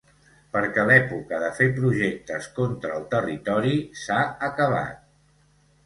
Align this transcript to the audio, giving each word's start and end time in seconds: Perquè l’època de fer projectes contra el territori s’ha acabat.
Perquè 0.53 0.85
l’època 0.91 1.41
de 1.43 1.51
fer 1.59 1.67
projectes 1.77 2.49
contra 2.57 2.97
el 2.99 3.07
territori 3.15 3.79
s’ha 4.07 4.21
acabat. 4.53 5.03